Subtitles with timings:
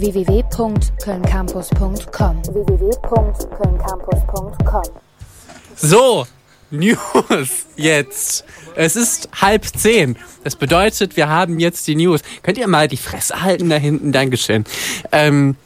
[0.00, 4.82] www.kölncampus.com www.kölncampus.com
[5.76, 6.26] So,
[6.70, 8.44] News jetzt.
[8.74, 10.16] Es ist halb zehn.
[10.44, 12.20] Das bedeutet, wir haben jetzt die News.
[12.42, 14.12] Könnt ihr mal die Fresse halten da hinten?
[14.12, 14.64] Dankeschön.
[15.12, 15.56] Ähm,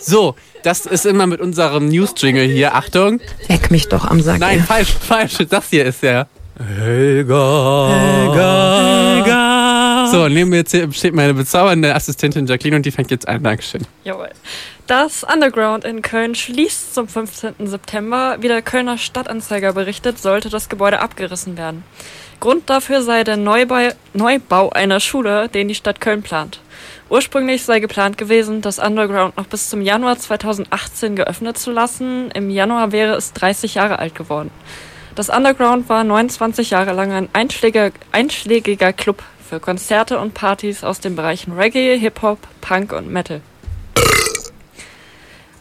[0.00, 2.74] so, das ist immer mit unserem News-Jingle hier.
[2.74, 3.20] Achtung.
[3.48, 4.40] Leck mich doch am Sack.
[4.40, 5.38] Nein, falsch, falsch.
[5.48, 6.26] Das hier ist der.
[6.58, 7.88] Helga.
[7.88, 8.78] Helga.
[8.80, 9.57] Helga.
[10.10, 13.42] So, neben mir steht meine bezaubernde Assistentin Jacqueline und die fängt jetzt an.
[13.42, 13.82] Dankeschön.
[14.04, 14.30] Jawohl.
[14.86, 17.54] Das Underground in Köln schließt zum 15.
[17.66, 18.38] September.
[18.40, 21.84] Wie der Kölner Stadtanzeiger berichtet, sollte das Gebäude abgerissen werden.
[22.40, 26.60] Grund dafür sei der Neubau, Neubau einer Schule, den die Stadt Köln plant.
[27.10, 32.30] Ursprünglich sei geplant gewesen, das Underground noch bis zum Januar 2018 geöffnet zu lassen.
[32.30, 34.50] Im Januar wäre es 30 Jahre alt geworden.
[35.14, 41.00] Das Underground war 29 Jahre lang ein einschlägiger, einschlägiger Club für Konzerte und Partys aus
[41.00, 43.40] den Bereichen Reggae, Hip-Hop, Punk und Metal.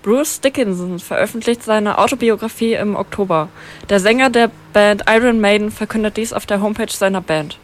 [0.04, 3.50] Bruce Dickinson veröffentlicht seine Autobiografie im Oktober.
[3.90, 7.58] Der Sänger der Band Iron Maiden verkündet dies auf der Homepage seiner Band.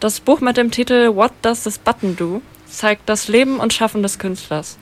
[0.00, 4.02] Das Buch mit dem Titel What Does This Button Do zeigt das Leben und Schaffen
[4.02, 4.78] des Künstlers.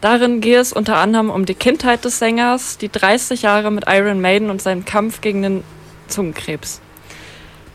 [0.00, 4.20] Darin gehe es unter anderem um die Kindheit des Sängers, die 30 Jahre mit Iron
[4.20, 5.64] Maiden und seinen Kampf gegen den
[6.08, 6.80] Zungenkrebs.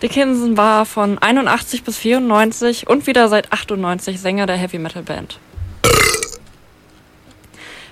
[0.01, 5.37] Dickinson war von 81 bis 94 und wieder seit 98 Sänger der Heavy Metal Band.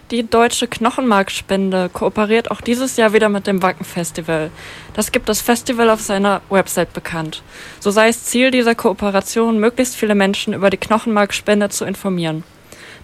[0.09, 4.49] Die Deutsche Knochenmarkspende kooperiert auch dieses Jahr wieder mit dem Wacken Festival.
[4.95, 7.43] Das gibt das Festival auf seiner Website bekannt.
[7.79, 12.43] So sei es Ziel dieser Kooperation, möglichst viele Menschen über die Knochenmarkspende zu informieren.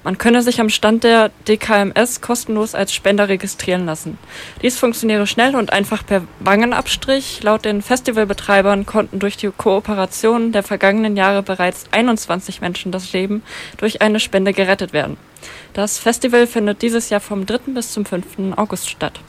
[0.05, 4.19] Man könne sich am Stand der DKMS kostenlos als Spender registrieren lassen.
[4.61, 7.41] Dies funktioniere schnell und einfach per Wangenabstrich.
[7.41, 13.41] Laut den Festivalbetreibern konnten durch die Kooperation der vergangenen Jahre bereits 21 Menschen das Leben
[13.77, 15.17] durch eine Spende gerettet werden.
[15.73, 17.73] Das Festival findet dieses Jahr vom 3.
[17.73, 18.55] bis zum 5.
[18.57, 19.19] August statt.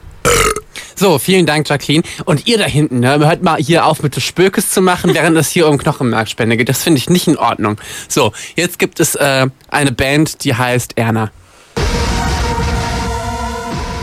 [0.99, 2.05] So, vielen Dank, Jacqueline.
[2.25, 5.51] Und ihr da hinten, ne, hört mal hier auf mit Spökes zu machen, während es
[5.51, 6.71] hier um Knochenmarkspende geht.
[6.71, 7.77] Das finde ich nicht in Ordnung.
[8.09, 11.31] So, jetzt gibt es äh, eine Band, die heißt Erna.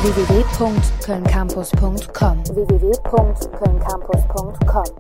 [0.04, 4.94] www.kölncampus.com www.kölncampus.com